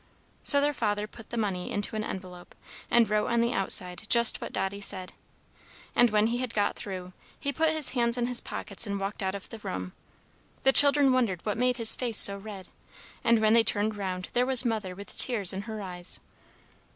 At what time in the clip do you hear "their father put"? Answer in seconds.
0.61-1.29